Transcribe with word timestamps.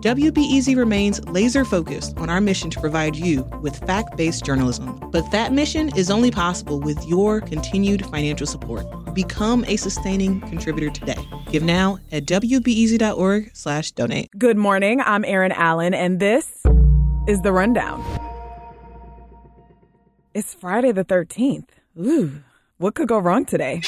WBEZ 0.00 0.76
remains 0.76 1.26
laser 1.26 1.64
focused 1.64 2.18
on 2.18 2.28
our 2.28 2.40
mission 2.40 2.68
to 2.68 2.78
provide 2.78 3.16
you 3.16 3.42
with 3.62 3.76
fact 3.86 4.14
based 4.14 4.44
journalism. 4.44 5.00
But 5.10 5.30
that 5.30 5.52
mission 5.52 5.88
is 5.96 6.10
only 6.10 6.30
possible 6.30 6.80
with 6.80 7.02
your 7.06 7.40
continued 7.40 8.04
financial 8.06 8.46
support. 8.46 8.86
Become 9.14 9.64
a 9.64 9.76
sustaining 9.76 10.42
contributor 10.42 10.90
today. 10.90 11.16
Give 11.50 11.62
now 11.62 11.98
at 12.12 12.26
WBEZ.org/slash 12.26 13.92
donate. 13.92 14.28
Good 14.36 14.58
morning. 14.58 15.00
I'm 15.00 15.24
Erin 15.24 15.52
Allen, 15.52 15.94
and 15.94 16.20
this 16.20 16.62
is 17.26 17.40
The 17.40 17.52
Rundown. 17.52 18.04
It's 20.34 20.52
Friday 20.52 20.92
the 20.92 21.06
13th. 21.06 21.68
Ooh, 21.98 22.42
what 22.76 22.94
could 22.94 23.08
go 23.08 23.18
wrong 23.18 23.46
today? 23.46 23.80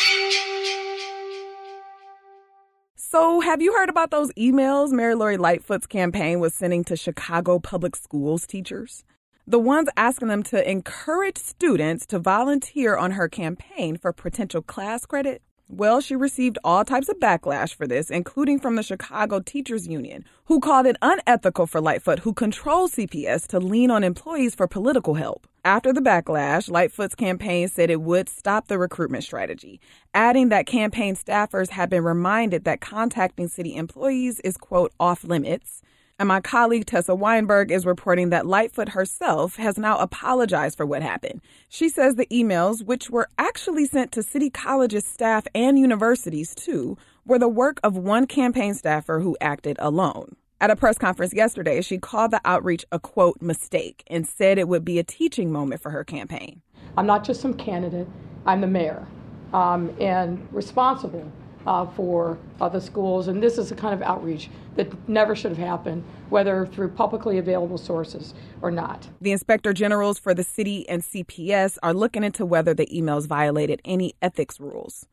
So, 3.10 3.40
have 3.40 3.62
you 3.62 3.72
heard 3.72 3.88
about 3.88 4.10
those 4.10 4.30
emails 4.32 4.92
Mayor 4.92 5.16
Lori 5.16 5.38
Lightfoot's 5.38 5.86
campaign 5.86 6.40
was 6.40 6.52
sending 6.52 6.84
to 6.84 6.94
Chicago 6.94 7.58
public 7.58 7.96
schools 7.96 8.46
teachers? 8.46 9.02
The 9.46 9.58
ones 9.58 9.88
asking 9.96 10.28
them 10.28 10.42
to 10.42 10.70
encourage 10.70 11.38
students 11.38 12.04
to 12.08 12.18
volunteer 12.18 12.98
on 12.98 13.12
her 13.12 13.26
campaign 13.26 13.96
for 13.96 14.12
potential 14.12 14.60
class 14.60 15.06
credit? 15.06 15.40
Well, 15.70 16.00
she 16.00 16.16
received 16.16 16.56
all 16.64 16.82
types 16.82 17.10
of 17.10 17.20
backlash 17.20 17.74
for 17.74 17.86
this, 17.86 18.08
including 18.08 18.58
from 18.58 18.76
the 18.76 18.82
Chicago 18.82 19.40
Teachers 19.40 19.86
Union, 19.86 20.24
who 20.46 20.60
called 20.60 20.86
it 20.86 20.96
unethical 21.02 21.66
for 21.66 21.78
Lightfoot, 21.78 22.20
who 22.20 22.32
controls 22.32 22.92
CPS, 22.92 23.46
to 23.48 23.60
lean 23.60 23.90
on 23.90 24.02
employees 24.02 24.54
for 24.54 24.66
political 24.66 25.12
help. 25.12 25.46
After 25.66 25.92
the 25.92 26.00
backlash, 26.00 26.70
Lightfoot's 26.70 27.14
campaign 27.14 27.68
said 27.68 27.90
it 27.90 28.00
would 28.00 28.30
stop 28.30 28.68
the 28.68 28.78
recruitment 28.78 29.24
strategy, 29.24 29.78
adding 30.14 30.48
that 30.48 30.66
campaign 30.66 31.14
staffers 31.14 31.68
had 31.68 31.90
been 31.90 32.02
reminded 32.02 32.64
that 32.64 32.80
contacting 32.80 33.46
city 33.46 33.76
employees 33.76 34.40
is, 34.40 34.56
quote, 34.56 34.94
off 34.98 35.22
limits. 35.22 35.82
And 36.20 36.26
my 36.26 36.40
colleague 36.40 36.86
Tessa 36.86 37.14
Weinberg 37.14 37.70
is 37.70 37.86
reporting 37.86 38.30
that 38.30 38.44
Lightfoot 38.44 38.88
herself 38.88 39.54
has 39.54 39.78
now 39.78 39.98
apologized 39.98 40.76
for 40.76 40.84
what 40.84 41.00
happened. 41.00 41.40
She 41.68 41.88
says 41.88 42.16
the 42.16 42.26
emails, 42.26 42.84
which 42.84 43.08
were 43.08 43.28
actually 43.38 43.86
sent 43.86 44.10
to 44.12 44.24
city 44.24 44.50
colleges 44.50 45.06
staff 45.06 45.46
and 45.54 45.78
universities 45.78 46.56
too, 46.56 46.98
were 47.24 47.38
the 47.38 47.48
work 47.48 47.78
of 47.84 47.96
one 47.96 48.26
campaign 48.26 48.74
staffer 48.74 49.20
who 49.20 49.36
acted 49.40 49.76
alone. 49.78 50.34
At 50.60 50.72
a 50.72 50.76
press 50.76 50.98
conference 50.98 51.32
yesterday, 51.32 51.82
she 51.82 51.98
called 51.98 52.32
the 52.32 52.40
outreach 52.44 52.84
a 52.90 52.98
quote 52.98 53.40
mistake 53.40 54.02
and 54.08 54.26
said 54.26 54.58
it 54.58 54.66
would 54.66 54.84
be 54.84 54.98
a 54.98 55.04
teaching 55.04 55.52
moment 55.52 55.80
for 55.80 55.90
her 55.90 56.02
campaign. 56.02 56.62
I'm 56.96 57.06
not 57.06 57.22
just 57.22 57.40
some 57.40 57.54
candidate, 57.54 58.08
I'm 58.44 58.60
the 58.60 58.66
mayor 58.66 59.06
um, 59.52 59.94
and 60.00 60.46
responsible 60.52 61.30
uh, 61.66 61.86
for 61.86 62.38
the 62.58 62.80
schools. 62.80 63.28
And 63.28 63.42
this 63.42 63.58
is 63.58 63.70
a 63.70 63.74
kind 63.74 63.94
of 63.94 64.02
outreach 64.02 64.50
that 64.76 65.08
never 65.08 65.34
should 65.34 65.50
have 65.50 65.58
happened, 65.58 66.04
whether 66.28 66.66
through 66.66 66.90
publicly 66.90 67.38
available 67.38 67.78
sources 67.78 68.34
or 68.62 68.70
not. 68.70 69.08
The 69.20 69.32
inspector 69.32 69.72
generals 69.72 70.18
for 70.18 70.34
the 70.34 70.44
city 70.44 70.88
and 70.88 71.02
CPS 71.02 71.78
are 71.82 71.94
looking 71.94 72.24
into 72.24 72.46
whether 72.46 72.74
the 72.74 72.86
emails 72.86 73.26
violated 73.26 73.80
any 73.84 74.14
ethics 74.22 74.60
rules. 74.60 75.06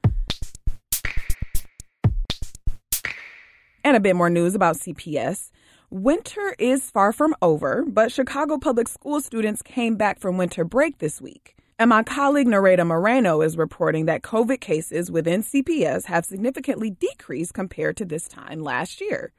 And 3.83 3.95
a 3.95 3.99
bit 3.99 4.15
more 4.15 4.29
news 4.29 4.55
about 4.55 4.77
CPS. 4.77 5.51
Winter 5.91 6.55
is 6.57 6.89
far 6.89 7.11
from 7.11 7.35
over, 7.41 7.85
but 7.87 8.11
Chicago 8.11 8.57
public 8.57 8.87
school 8.87 9.21
students 9.21 9.61
came 9.61 9.95
back 9.95 10.19
from 10.19 10.37
winter 10.37 10.65
break 10.65 10.97
this 10.97 11.21
week. 11.21 11.55
And 11.77 11.89
my 11.89 12.03
colleague 12.03 12.47
Nereida 12.47 12.87
Moreno 12.87 13.41
is 13.41 13.57
reporting 13.57 14.05
that 14.05 14.21
COVID 14.21 14.61
cases 14.61 15.11
within 15.11 15.43
CPS 15.43 16.05
have 16.05 16.23
significantly 16.23 16.89
decreased 16.89 17.53
compared 17.53 17.97
to 17.97 18.05
this 18.05 18.29
time 18.29 18.61
last 18.61 19.01
year. 19.01 19.33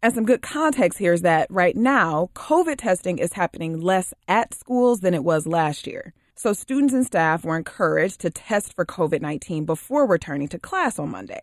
And 0.00 0.14
some 0.14 0.24
good 0.24 0.40
context 0.40 1.00
here 1.00 1.12
is 1.12 1.22
that 1.22 1.50
right 1.50 1.74
now, 1.74 2.30
COVID 2.34 2.76
testing 2.78 3.18
is 3.18 3.32
happening 3.32 3.80
less 3.80 4.14
at 4.28 4.54
schools 4.54 5.00
than 5.00 5.14
it 5.14 5.24
was 5.24 5.48
last 5.48 5.88
year. 5.88 6.14
So 6.36 6.52
students 6.52 6.94
and 6.94 7.04
staff 7.04 7.44
were 7.44 7.56
encouraged 7.56 8.20
to 8.20 8.30
test 8.30 8.72
for 8.72 8.86
COVID 8.86 9.20
19 9.20 9.64
before 9.64 10.06
returning 10.06 10.46
to 10.48 10.60
class 10.60 10.96
on 11.00 11.10
Monday. 11.10 11.40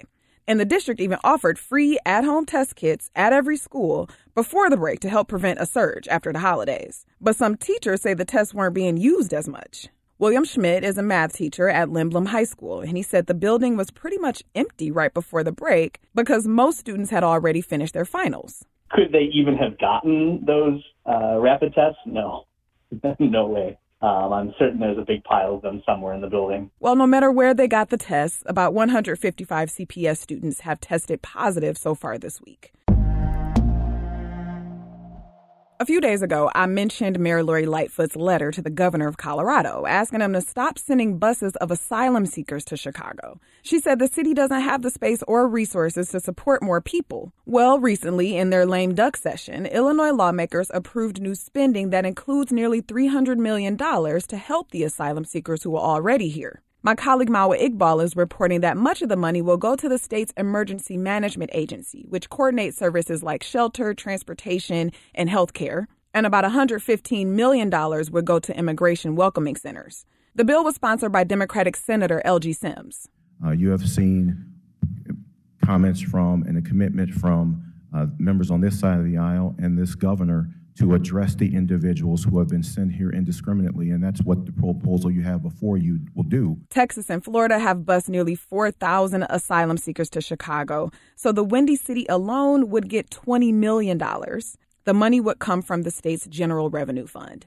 And 0.47 0.61
the 0.61 0.65
district 0.65 1.01
even 1.01 1.19
offered 1.25 1.59
free 1.59 1.99
at 2.05 2.23
home 2.23 2.45
test 2.45 2.77
kits 2.77 3.09
at 3.17 3.33
every 3.33 3.57
school 3.57 4.09
before 4.33 4.69
the 4.69 4.77
break 4.77 5.01
to 5.01 5.09
help 5.09 5.27
prevent 5.27 5.59
a 5.59 5.65
surge 5.65 6.07
after 6.07 6.31
the 6.31 6.39
holidays. 6.39 7.05
But 7.19 7.35
some 7.35 7.57
teachers 7.57 8.01
say 8.01 8.13
the 8.13 8.23
tests 8.23 8.53
weren't 8.53 8.73
being 8.73 8.95
used 8.95 9.33
as 9.33 9.49
much. 9.49 9.89
William 10.19 10.43
Schmidt 10.43 10.83
is 10.83 10.97
a 10.97 11.03
math 11.03 11.33
teacher 11.33 11.69
at 11.69 11.89
Lindblom 11.89 12.29
High 12.29 12.45
School, 12.45 12.81
and 12.81 12.97
he 12.97 13.03
said 13.03 13.27
the 13.27 13.35
building 13.35 13.77
was 13.77 13.91
pretty 13.91 14.17
much 14.17 14.41
empty 14.55 14.89
right 14.89 15.13
before 15.13 15.43
the 15.43 15.51
break 15.51 15.99
because 16.15 16.47
most 16.47 16.79
students 16.79 17.11
had 17.11 17.23
already 17.23 17.61
finished 17.61 17.93
their 17.93 18.03
finals. 18.03 18.65
Could 18.89 19.11
they 19.11 19.29
even 19.31 19.55
have 19.57 19.77
gotten 19.77 20.43
those 20.43 20.81
uh, 21.05 21.37
rapid 21.37 21.75
tests? 21.75 21.99
No, 22.07 22.45
no 23.19 23.45
way. 23.45 23.77
Um, 24.01 24.33
I'm 24.33 24.53
certain 24.57 24.79
there's 24.79 24.97
a 24.97 25.05
big 25.05 25.23
pile 25.23 25.53
of 25.53 25.61
them 25.61 25.83
somewhere 25.85 26.15
in 26.15 26.21
the 26.21 26.27
building. 26.27 26.71
Well, 26.79 26.95
no 26.95 27.05
matter 27.05 27.31
where 27.31 27.53
they 27.53 27.67
got 27.67 27.89
the 27.89 27.97
tests, 27.97 28.41
about 28.47 28.73
155 28.73 29.69
CPS 29.69 30.17
students 30.17 30.61
have 30.61 30.81
tested 30.81 31.21
positive 31.21 31.77
so 31.77 31.93
far 31.93 32.17
this 32.17 32.41
week. 32.41 32.73
A 35.79 35.85
few 35.85 36.01
days 36.01 36.23
ago, 36.23 36.49
I 36.55 36.65
mentioned 36.65 37.19
Mayor 37.19 37.43
Lori 37.43 37.67
Lightfoot's 37.67 38.15
letter 38.15 38.51
to 38.51 38.63
the 38.63 38.71
governor 38.71 39.07
of 39.07 39.17
Colorado, 39.17 39.85
asking 39.87 40.21
him 40.21 40.33
to 40.33 40.41
stop 40.41 40.79
sending 40.79 41.19
buses 41.19 41.55
of 41.57 41.69
asylum 41.69 42.25
seekers 42.25 42.65
to 42.65 42.77
Chicago. 42.77 43.39
She 43.61 43.79
said 43.79 43.99
the 43.99 44.07
city 44.07 44.33
doesn't 44.33 44.61
have 44.61 44.81
the 44.81 44.89
space 44.89 45.21
or 45.27 45.47
resources 45.47 46.09
to 46.09 46.19
support 46.19 46.63
more 46.63 46.81
people. 46.81 47.31
Well, 47.45 47.77
recently, 47.77 48.35
in 48.35 48.49
their 48.49 48.65
lame 48.65 48.95
duck 48.95 49.17
session, 49.17 49.67
Illinois 49.67 50.13
lawmakers 50.13 50.71
approved 50.73 51.21
new 51.21 51.35
spending 51.35 51.91
that 51.91 52.07
includes 52.07 52.51
nearly 52.51 52.81
$300 52.81 53.37
million 53.37 53.77
to 53.77 54.37
help 54.37 54.71
the 54.71 54.83
asylum 54.83 55.25
seekers 55.25 55.61
who 55.61 55.75
are 55.75 55.95
already 55.95 56.29
here. 56.29 56.63
My 56.83 56.93
colleague 56.93 57.29
Mawa 57.29 57.59
Iqbal 57.59 58.03
is 58.03 58.15
reporting 58.15 58.61
that 58.61 58.77
much 58.77 59.01
of 59.01 59.09
the 59.09 59.15
money 59.15 59.41
will 59.41 59.57
go 59.57 59.75
to 59.75 59.89
the 59.89 59.97
state's 59.97 60.31
emergency 60.37 60.95
management 60.95 61.49
agency, 61.53 62.05
which 62.07 62.29
coordinates 62.29 62.77
services 62.77 63.23
like 63.23 63.41
shelter, 63.41 63.95
transportation, 63.95 64.91
and 65.15 65.27
health 65.27 65.53
care. 65.53 65.87
And 66.13 66.27
about 66.27 66.43
$115 66.45 67.25
million 67.25 67.69
would 68.11 68.25
go 68.25 68.39
to 68.39 68.57
immigration 68.57 69.15
welcoming 69.15 69.55
centers. 69.55 70.05
The 70.35 70.45
bill 70.45 70.63
was 70.63 70.75
sponsored 70.75 71.11
by 71.11 71.23
Democratic 71.23 71.75
Senator 71.75 72.21
Elgie 72.23 72.55
Sims. 72.55 73.09
Uh, 73.43 73.51
you 73.51 73.69
have 73.71 73.87
seen 73.87 74.45
comments 75.65 75.99
from 75.99 76.43
and 76.43 76.59
a 76.59 76.61
commitment 76.61 77.11
from 77.11 77.73
uh, 77.93 78.05
members 78.19 78.51
on 78.51 78.61
this 78.61 78.79
side 78.79 78.99
of 78.99 79.05
the 79.05 79.17
aisle 79.17 79.55
and 79.57 79.77
this 79.77 79.95
governor 79.95 80.47
to 80.77 80.93
address 80.93 81.35
the 81.35 81.55
individuals 81.55 82.23
who 82.23 82.39
have 82.39 82.49
been 82.49 82.63
sent 82.63 82.93
here 82.93 83.09
indiscriminately, 83.09 83.89
and 83.89 84.03
that's 84.03 84.21
what 84.21 84.45
the 84.45 84.51
proposal 84.51 85.09
you 85.09 85.23
have 85.23 85.41
before 85.41 85.77
you 85.77 85.99
will 86.15 86.23
do. 86.23 86.57
Texas 86.69 87.09
and 87.09 87.23
Florida 87.23 87.59
have 87.59 87.85
bused 87.85 88.09
nearly 88.09 88.35
4,000 88.35 89.25
asylum 89.29 89.77
seekers 89.77 90.09
to 90.11 90.21
Chicago, 90.21 90.91
so 91.15 91.31
the 91.31 91.43
Windy 91.43 91.75
City 91.75 92.05
alone 92.09 92.69
would 92.69 92.89
get 92.89 93.09
$20 93.09 93.53
million. 93.53 93.97
The 93.97 94.93
money 94.93 95.19
would 95.19 95.39
come 95.39 95.61
from 95.61 95.81
the 95.81 95.91
state's 95.91 96.27
general 96.27 96.69
revenue 96.69 97.07
fund. 97.07 97.45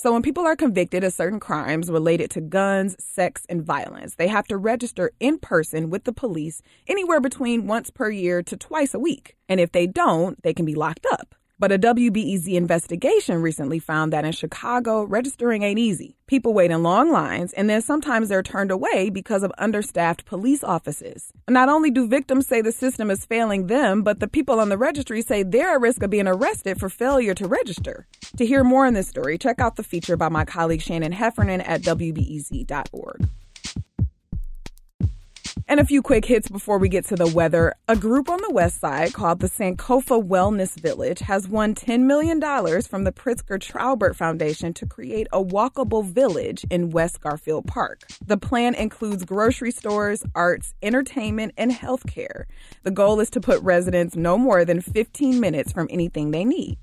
So, 0.00 0.12
when 0.12 0.22
people 0.22 0.46
are 0.46 0.54
convicted 0.54 1.02
of 1.02 1.12
certain 1.12 1.40
crimes 1.40 1.90
related 1.90 2.30
to 2.30 2.40
guns, 2.40 2.94
sex, 3.00 3.44
and 3.48 3.64
violence, 3.64 4.14
they 4.14 4.28
have 4.28 4.46
to 4.46 4.56
register 4.56 5.10
in 5.18 5.40
person 5.40 5.90
with 5.90 6.04
the 6.04 6.12
police 6.12 6.62
anywhere 6.86 7.20
between 7.20 7.66
once 7.66 7.90
per 7.90 8.08
year 8.08 8.40
to 8.44 8.56
twice 8.56 8.94
a 8.94 9.00
week. 9.00 9.34
And 9.48 9.58
if 9.58 9.72
they 9.72 9.88
don't, 9.88 10.40
they 10.44 10.54
can 10.54 10.64
be 10.64 10.76
locked 10.76 11.04
up. 11.10 11.34
But 11.60 11.72
a 11.72 11.78
WBEZ 11.78 12.54
investigation 12.54 13.42
recently 13.42 13.80
found 13.80 14.12
that 14.12 14.24
in 14.24 14.30
Chicago, 14.30 15.02
registering 15.02 15.64
ain't 15.64 15.80
easy. 15.80 16.16
People 16.28 16.54
wait 16.54 16.70
in 16.70 16.84
long 16.84 17.10
lines, 17.10 17.52
and 17.52 17.68
then 17.68 17.82
sometimes 17.82 18.28
they're 18.28 18.44
turned 18.44 18.70
away 18.70 19.10
because 19.10 19.42
of 19.42 19.50
understaffed 19.58 20.24
police 20.24 20.62
offices. 20.62 21.32
Not 21.50 21.68
only 21.68 21.90
do 21.90 22.06
victims 22.06 22.46
say 22.46 22.62
the 22.62 22.70
system 22.70 23.10
is 23.10 23.26
failing 23.26 23.66
them, 23.66 24.04
but 24.04 24.20
the 24.20 24.28
people 24.28 24.60
on 24.60 24.68
the 24.68 24.78
registry 24.78 25.20
say 25.20 25.42
they're 25.42 25.72
at 25.72 25.80
risk 25.80 26.00
of 26.04 26.10
being 26.10 26.28
arrested 26.28 26.78
for 26.78 26.88
failure 26.88 27.34
to 27.34 27.48
register. 27.48 28.06
To 28.36 28.46
hear 28.46 28.62
more 28.62 28.86
on 28.86 28.94
this 28.94 29.08
story, 29.08 29.36
check 29.36 29.58
out 29.58 29.74
the 29.74 29.82
feature 29.82 30.16
by 30.16 30.28
my 30.28 30.44
colleague 30.44 30.82
Shannon 30.82 31.10
Heffernan 31.10 31.62
at 31.62 31.82
WBEZ.org. 31.82 33.28
And 35.70 35.80
a 35.80 35.84
few 35.84 36.00
quick 36.00 36.24
hits 36.24 36.48
before 36.48 36.78
we 36.78 36.88
get 36.88 37.04
to 37.08 37.14
the 37.14 37.26
weather. 37.26 37.74
A 37.88 37.94
group 37.94 38.30
on 38.30 38.40
the 38.40 38.50
west 38.50 38.80
side 38.80 39.12
called 39.12 39.40
the 39.40 39.50
Sankofa 39.50 40.26
Wellness 40.26 40.80
Village 40.80 41.18
has 41.18 41.46
won 41.46 41.74
$10 41.74 42.04
million 42.04 42.40
from 42.80 43.04
the 43.04 43.12
Pritzker 43.12 43.58
Traubert 43.60 44.16
Foundation 44.16 44.72
to 44.72 44.86
create 44.86 45.26
a 45.30 45.44
walkable 45.44 46.02
village 46.02 46.64
in 46.70 46.88
West 46.88 47.20
Garfield 47.20 47.66
Park. 47.66 48.00
The 48.26 48.38
plan 48.38 48.74
includes 48.76 49.26
grocery 49.26 49.70
stores, 49.70 50.24
arts, 50.34 50.72
entertainment, 50.82 51.52
and 51.58 51.70
healthcare. 51.70 52.44
The 52.82 52.90
goal 52.90 53.20
is 53.20 53.28
to 53.28 53.40
put 53.40 53.62
residents 53.62 54.16
no 54.16 54.38
more 54.38 54.64
than 54.64 54.80
15 54.80 55.38
minutes 55.38 55.70
from 55.70 55.86
anything 55.90 56.30
they 56.30 56.46
need. 56.46 56.78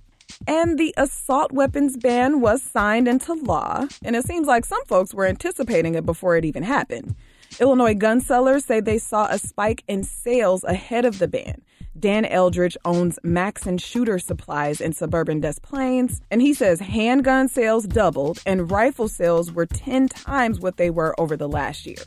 And 0.45 0.77
the 0.77 0.93
assault 0.95 1.51
weapons 1.51 1.97
ban 1.97 2.39
was 2.39 2.61
signed 2.61 3.07
into 3.07 3.33
law, 3.33 3.87
and 4.03 4.15
it 4.15 4.25
seems 4.25 4.45
like 4.45 4.63
some 4.63 4.85
folks 4.85 5.11
were 5.11 5.25
anticipating 5.25 5.95
it 5.95 6.05
before 6.05 6.37
it 6.37 6.45
even 6.45 6.61
happened. 6.61 7.15
Illinois 7.59 7.93
gun 7.93 8.19
sellers 8.19 8.65
say 8.65 8.81
they 8.81 8.97
saw 8.97 9.27
a 9.27 9.39
spike 9.39 9.83
in 9.87 10.03
sales 10.03 10.63
ahead 10.65 11.05
of 11.05 11.19
the 11.19 11.27
ban. 11.27 11.61
Dan 11.97 12.25
Eldridge 12.25 12.75
owns 12.83 13.17
Maxon 13.23 13.77
Shooter 13.77 14.19
Supplies 14.19 14.81
in 14.81 14.91
suburban 14.91 15.39
Des 15.39 15.53
Plaines, 15.61 16.21
and 16.29 16.41
he 16.41 16.53
says 16.53 16.81
handgun 16.81 17.47
sales 17.47 17.85
doubled 17.85 18.41
and 18.45 18.69
rifle 18.69 19.07
sales 19.07 19.53
were 19.53 19.65
10 19.65 20.09
times 20.09 20.59
what 20.59 20.75
they 20.75 20.89
were 20.89 21.17
over 21.17 21.37
the 21.37 21.47
last 21.47 21.85
year. 21.85 22.03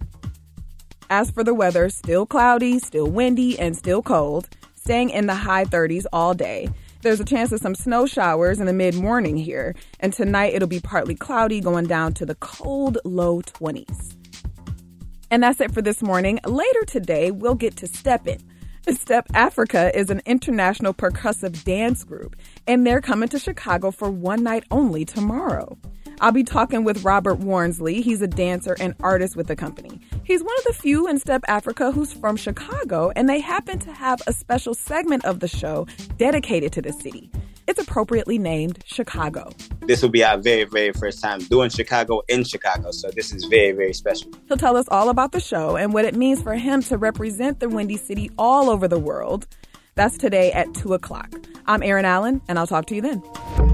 As 1.09 1.31
for 1.31 1.43
the 1.43 1.55
weather, 1.55 1.89
still 1.89 2.27
cloudy, 2.27 2.79
still 2.79 3.07
windy, 3.07 3.59
and 3.59 3.75
still 3.75 4.03
cold, 4.03 4.49
staying 4.75 5.09
in 5.09 5.27
the 5.27 5.35
high 5.35 5.65
30s 5.65 6.05
all 6.13 6.35
day. 6.35 6.69
There's 7.01 7.21
a 7.21 7.25
chance 7.25 7.53
of 7.53 7.61
some 7.61 7.75
snow 7.75 8.05
showers 8.05 8.61
in 8.61 8.67
the 8.67 8.75
mid 8.75 8.95
morning 8.97 9.39
here, 9.39 9.75
and 10.01 10.13
tonight 10.13 10.53
it'll 10.53 10.69
be 10.69 10.81
partly 10.81 11.15
cloudy, 11.15 11.63
going 11.63 11.87
down 11.87 12.13
to 12.15 12.27
the 12.27 12.35
cold 12.35 12.99
low 13.05 13.41
20s. 13.41 14.15
And 15.31 15.43
that's 15.43 15.61
it 15.61 15.73
for 15.73 15.83
this 15.83 16.03
morning. 16.03 16.41
Later 16.47 16.85
today, 16.87 17.31
we'll 17.31 17.55
get 17.55 17.77
to 17.77 17.87
Steppin'. 17.87 18.41
Step 18.95 19.29
Afrika 19.29 19.95
is 19.95 20.09
an 20.09 20.23
international 20.25 20.95
percussive 20.95 21.63
dance 21.65 22.05
group, 22.05 22.37
and 22.67 22.87
they're 22.87 23.03
coming 23.03 23.29
to 23.29 23.39
Chicago 23.39 23.91
for 23.91 24.11
one 24.11 24.43
night 24.43 24.65
only 24.71 25.05
tomorrow. 25.05 25.77
I'll 26.21 26.33
be 26.33 26.43
talking 26.43 26.85
with 26.85 27.05
Robert 27.05 27.39
Warnsley. 27.39 28.03
He's 28.03 28.23
a 28.23 28.27
dancer 28.27 28.77
and 28.81 28.95
artist 29.01 29.37
with 29.37 29.47
the 29.47 29.55
company. 29.55 30.01
He's 30.25 30.43
one 30.43 30.57
of 30.59 30.65
the 30.65 30.73
few 30.73 31.07
in 31.07 31.19
Step 31.19 31.43
Afrika 31.49 31.93
who's 31.93 32.13
from 32.13 32.37
Chicago, 32.37 33.13
and 33.15 33.29
they 33.29 33.41
happen 33.41 33.79
to 33.81 33.93
have 33.93 34.23
a 34.27 34.33
special 34.33 34.75
segment 34.75 35.25
of 35.27 35.41
the 35.41 35.49
show 35.49 35.87
dedicated 36.17 36.73
to 36.73 36.83
the 36.83 36.93
city. 36.93 37.31
It's 37.69 37.79
appropriately 37.79 38.39
named 38.39 38.83
Chicago. 38.87 39.53
This 39.81 40.01
will 40.01 40.09
be 40.09 40.25
our 40.25 40.39
very, 40.39 40.65
very 40.65 40.91
first 40.91 41.23
time 41.23 41.41
doing 41.41 41.69
Chicago 41.69 42.23
in 42.27 42.43
Chicago, 42.43 42.91
so 42.93 43.11
this 43.11 43.31
is 43.31 43.45
very, 43.45 43.73
very 43.73 43.93
special. 43.93 44.31
He'll 44.49 44.57
tell 44.57 44.75
us 44.75 44.87
all 44.89 45.11
about 45.11 45.33
the 45.33 45.41
show 45.41 45.77
and 45.77 45.93
what 45.93 46.07
it 46.07 46.17
means 46.17 46.41
for 46.41 46.55
him 46.55 46.83
to 46.85 46.97
represent 46.97 47.61
the 47.61 47.69
Windy 47.69 47.99
City 47.99 48.31
all 48.39 48.71
over 48.71 48.89
the 48.89 48.99
world. 48.99 49.47
That's 49.97 50.17
today 50.17 50.51
at 50.53 50.73
2 50.77 50.95
o'clock. 50.95 51.31
I'm 51.67 51.83
Erin 51.83 52.07
Allen, 52.07 52.41
and 52.49 52.59
I'll 52.59 52.67
talk 52.67 52.87
to 52.87 52.95
you 52.95 53.03
then. 53.03 53.68